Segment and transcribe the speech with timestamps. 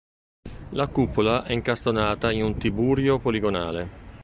[0.69, 3.89] La cupola è incastonata in un tiburio poligonale.